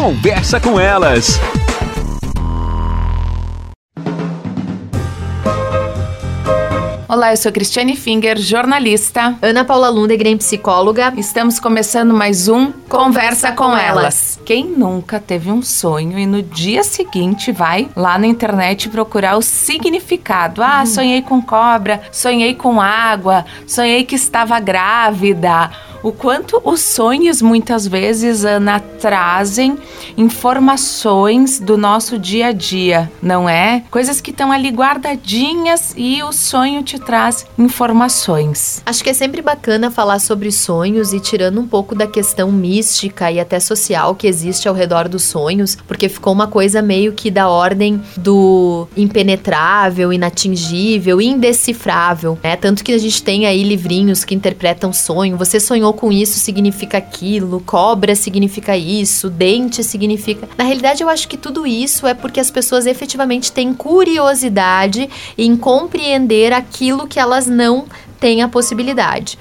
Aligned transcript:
Conversa 0.00 0.58
com 0.58 0.80
elas. 0.80 1.38
Olá, 7.06 7.34
eu 7.34 7.36
sou 7.36 7.52
Cristiane 7.52 7.94
Finger, 7.94 8.38
jornalista. 8.38 9.36
Ana 9.42 9.62
Paula 9.62 9.90
Lundegren, 9.90 10.38
psicóloga. 10.38 11.12
Estamos 11.18 11.60
começando 11.60 12.14
mais 12.14 12.48
um 12.48 12.72
Conversa, 12.88 12.88
Conversa 12.88 13.52
com, 13.52 13.64
com 13.64 13.76
elas. 13.76 13.98
elas. 13.98 14.40
Quem 14.42 14.64
nunca 14.64 15.20
teve 15.20 15.52
um 15.52 15.60
sonho 15.60 16.18
e 16.18 16.24
no 16.24 16.42
dia 16.42 16.82
seguinte 16.82 17.52
vai 17.52 17.90
lá 17.94 18.16
na 18.18 18.26
internet 18.26 18.88
procurar 18.88 19.36
o 19.36 19.42
significado? 19.42 20.62
Ah, 20.62 20.80
hum. 20.82 20.86
sonhei 20.86 21.20
com 21.20 21.42
cobra, 21.42 22.00
sonhei 22.10 22.54
com 22.54 22.80
água, 22.80 23.44
sonhei 23.66 24.04
que 24.04 24.14
estava 24.14 24.58
grávida 24.60 25.70
o 26.02 26.12
quanto 26.12 26.60
os 26.64 26.80
sonhos 26.80 27.42
muitas 27.42 27.86
vezes, 27.86 28.44
Ana, 28.44 28.80
trazem 28.80 29.76
informações 30.16 31.60
do 31.60 31.76
nosso 31.76 32.18
dia 32.18 32.48
a 32.48 32.52
dia, 32.52 33.10
não 33.22 33.48
é? 33.48 33.82
Coisas 33.90 34.20
que 34.20 34.30
estão 34.30 34.50
ali 34.50 34.70
guardadinhas 34.70 35.94
e 35.96 36.22
o 36.22 36.32
sonho 36.32 36.82
te 36.82 36.98
traz 36.98 37.46
informações. 37.58 38.82
Acho 38.86 39.04
que 39.04 39.10
é 39.10 39.14
sempre 39.14 39.42
bacana 39.42 39.90
falar 39.90 40.18
sobre 40.18 40.50
sonhos 40.50 41.12
e 41.12 41.20
tirando 41.20 41.60
um 41.60 41.66
pouco 41.66 41.94
da 41.94 42.06
questão 42.06 42.50
mística 42.50 43.30
e 43.30 43.38
até 43.38 43.60
social 43.60 44.14
que 44.14 44.26
existe 44.26 44.68
ao 44.68 44.74
redor 44.74 45.08
dos 45.08 45.24
sonhos, 45.24 45.76
porque 45.86 46.08
ficou 46.08 46.32
uma 46.32 46.46
coisa 46.46 46.82
meio 46.82 47.12
que 47.12 47.30
da 47.30 47.48
ordem 47.48 48.00
do 48.16 48.88
impenetrável, 48.96 50.12
inatingível, 50.12 51.20
indecifrável, 51.20 52.38
né? 52.42 52.56
Tanto 52.56 52.82
que 52.82 52.92
a 52.92 52.98
gente 52.98 53.22
tem 53.22 53.46
aí 53.46 53.62
livrinhos 53.62 54.24
que 54.24 54.34
interpretam 54.34 54.92
sonho. 54.92 55.36
Você 55.36 55.60
sonhou 55.60 55.89
sonhou 55.90 55.94
com 55.94 56.12
isso 56.12 56.38
significa 56.38 56.98
aquilo, 56.98 57.60
cobra 57.60 58.14
significa 58.14 58.76
isso, 58.76 59.28
dente 59.28 59.82
significa. 59.82 60.48
Na 60.56 60.64
realidade, 60.64 61.02
eu 61.02 61.08
acho 61.08 61.28
que 61.28 61.36
tudo 61.36 61.66
isso 61.66 62.06
é 62.06 62.14
porque 62.14 62.40
as 62.40 62.50
pessoas 62.50 62.86
efetivamente 62.86 63.52
têm 63.52 63.74
curiosidade 63.74 65.08
em 65.36 65.56
compreender 65.56 66.52
aquilo 66.52 67.06
que 67.06 67.18
elas 67.18 67.46
não 67.46 67.86
têm 68.18 68.42
a 68.42 68.48
possibilidade. 68.48 69.38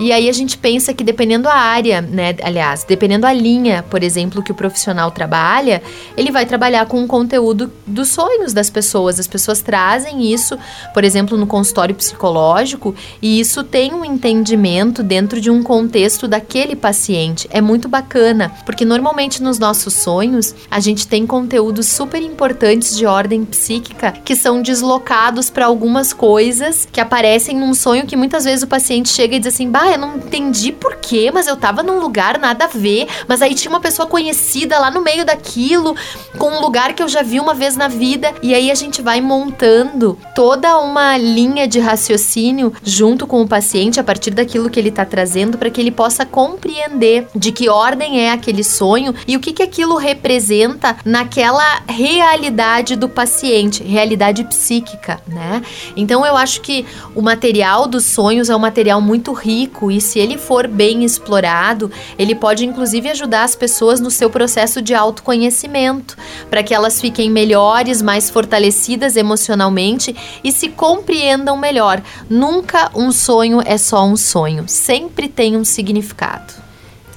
E 0.00 0.12
aí 0.12 0.28
a 0.28 0.32
gente 0.32 0.56
pensa 0.56 0.94
que 0.94 1.02
dependendo 1.02 1.48
a 1.48 1.54
área, 1.54 2.00
né, 2.00 2.36
aliás, 2.42 2.84
dependendo 2.84 3.26
a 3.26 3.32
linha, 3.32 3.84
por 3.90 4.02
exemplo, 4.02 4.42
que 4.42 4.52
o 4.52 4.54
profissional 4.54 5.10
trabalha, 5.10 5.82
ele 6.16 6.30
vai 6.30 6.46
trabalhar 6.46 6.86
com 6.86 7.00
um 7.00 7.06
conteúdo 7.06 7.72
dos 7.86 8.08
sonhos 8.08 8.52
das 8.52 8.70
pessoas. 8.70 9.18
As 9.18 9.26
pessoas 9.26 9.60
trazem 9.60 10.32
isso, 10.32 10.56
por 10.94 11.02
exemplo, 11.02 11.36
no 11.36 11.46
consultório 11.46 11.94
psicológico, 11.94 12.94
e 13.20 13.40
isso 13.40 13.64
tem 13.64 13.92
um 13.92 14.04
entendimento 14.04 15.02
dentro 15.02 15.40
de 15.40 15.50
um 15.50 15.62
contexto 15.62 16.28
daquele 16.28 16.76
paciente. 16.76 17.48
É 17.50 17.60
muito 17.60 17.88
bacana, 17.88 18.52
porque 18.64 18.84
normalmente 18.84 19.42
nos 19.42 19.58
nossos 19.58 19.94
sonhos 19.94 20.54
a 20.70 20.78
gente 20.78 21.08
tem 21.08 21.26
conteúdos 21.26 21.86
super 21.86 22.22
importantes 22.22 22.96
de 22.96 23.04
ordem 23.04 23.44
psíquica 23.44 24.12
que 24.12 24.36
são 24.36 24.62
deslocados 24.62 25.50
para 25.50 25.66
algumas 25.66 26.12
coisas 26.12 26.86
que 26.90 27.00
aparecem 27.00 27.56
num 27.56 27.74
sonho 27.74 28.06
que 28.06 28.16
muitas 28.16 28.44
vezes 28.44 28.62
o 28.62 28.68
paciente 28.68 29.08
chega 29.08 29.36
e 29.36 29.38
diz 29.38 29.54
assim: 29.54 29.70
"Bah, 29.70 29.87
eu 29.92 29.98
não 29.98 30.16
entendi 30.16 30.72
porquê, 30.72 31.30
mas 31.32 31.46
eu 31.46 31.56
tava 31.56 31.82
num 31.82 31.98
lugar 31.98 32.38
nada 32.38 32.64
a 32.64 32.68
ver. 32.68 33.06
Mas 33.26 33.42
aí 33.42 33.54
tinha 33.54 33.70
uma 33.70 33.80
pessoa 33.80 34.06
conhecida 34.06 34.78
lá 34.78 34.90
no 34.90 35.00
meio 35.00 35.24
daquilo, 35.24 35.96
com 36.38 36.50
um 36.50 36.60
lugar 36.60 36.92
que 36.92 37.02
eu 37.02 37.08
já 37.08 37.22
vi 37.22 37.40
uma 37.40 37.54
vez 37.54 37.76
na 37.76 37.88
vida. 37.88 38.32
E 38.42 38.54
aí 38.54 38.70
a 38.70 38.74
gente 38.74 39.02
vai 39.02 39.20
montando 39.20 40.18
toda 40.34 40.78
uma 40.78 41.16
linha 41.16 41.66
de 41.66 41.78
raciocínio 41.78 42.72
junto 42.82 43.26
com 43.26 43.42
o 43.42 43.48
paciente 43.48 43.98
a 44.00 44.04
partir 44.04 44.30
daquilo 44.30 44.70
que 44.70 44.78
ele 44.78 44.90
tá 44.90 45.04
trazendo 45.04 45.58
para 45.58 45.70
que 45.70 45.80
ele 45.80 45.90
possa 45.90 46.24
compreender 46.26 47.26
de 47.34 47.52
que 47.52 47.68
ordem 47.68 48.20
é 48.20 48.32
aquele 48.32 48.64
sonho 48.64 49.14
e 49.26 49.36
o 49.36 49.40
que, 49.40 49.52
que 49.52 49.62
aquilo 49.62 49.96
representa 49.96 50.96
naquela 51.04 51.82
realidade 51.88 52.96
do 52.96 53.08
paciente, 53.08 53.82
realidade 53.82 54.44
psíquica, 54.44 55.20
né? 55.26 55.62
Então 55.96 56.24
eu 56.24 56.36
acho 56.36 56.60
que 56.60 56.86
o 57.14 57.22
material 57.22 57.86
dos 57.86 58.04
sonhos 58.04 58.50
é 58.50 58.56
um 58.56 58.58
material 58.58 59.00
muito 59.00 59.32
rico 59.32 59.77
rico 59.78 59.90
e 59.90 60.00
se 60.00 60.18
ele 60.18 60.36
for 60.36 60.66
bem 60.66 61.04
explorado, 61.04 61.90
ele 62.18 62.34
pode 62.34 62.66
inclusive 62.66 63.08
ajudar 63.08 63.44
as 63.44 63.54
pessoas 63.54 64.00
no 64.00 64.10
seu 64.10 64.28
processo 64.28 64.82
de 64.82 64.94
autoconhecimento, 64.94 66.16
para 66.50 66.62
que 66.62 66.74
elas 66.74 67.00
fiquem 67.00 67.30
melhores, 67.30 68.02
mais 68.02 68.28
fortalecidas 68.28 69.16
emocionalmente 69.16 70.14
e 70.42 70.50
se 70.50 70.68
compreendam 70.68 71.56
melhor. 71.56 72.02
Nunca 72.28 72.90
um 72.94 73.12
sonho 73.12 73.62
é 73.64 73.78
só 73.78 74.04
um 74.04 74.16
sonho, 74.16 74.64
sempre 74.66 75.28
tem 75.28 75.56
um 75.56 75.64
significado. 75.64 76.67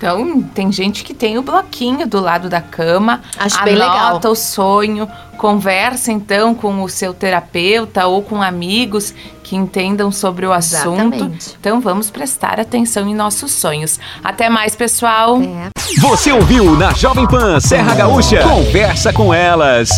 Então, 0.02 0.42
tem 0.42 0.72
gente 0.72 1.04
que 1.04 1.14
tem 1.14 1.38
o 1.38 1.44
bloquinho 1.44 2.08
do 2.08 2.20
lado 2.20 2.50
da 2.50 2.60
cama, 2.60 3.22
Acho 3.38 3.58
anota 3.58 3.64
bem 3.66 3.76
legal. 3.76 4.20
o 4.26 4.36
sonho, 4.36 5.08
conversa 5.38 6.12
então 6.12 6.56
com 6.56 6.82
o 6.82 6.90
seu 6.90 7.14
terapeuta 7.14 8.08
ou 8.08 8.24
com 8.24 8.42
amigos 8.42 9.14
que 9.44 9.56
entendam 9.56 10.12
sobre 10.12 10.48
o 10.48 10.52
assunto. 10.52 11.14
Exatamente. 11.14 11.56
Então, 11.60 11.80
vamos 11.80 12.10
prestar 12.10 12.60
atenção 12.60 13.08
em 13.08 13.14
nossos 13.14 13.52
sonhos. 13.52 14.00
Até 14.24 14.50
mais, 14.50 14.76
pessoal. 14.76 15.40
É. 15.40 15.70
Você 16.00 16.32
ouviu 16.32 16.76
na 16.76 16.92
Jovem 16.94 17.28
Pan 17.28 17.60
Serra 17.60 17.94
Gaúcha? 17.94 18.42
Conversa 18.42 19.14
com 19.14 19.32
elas. 19.32 19.92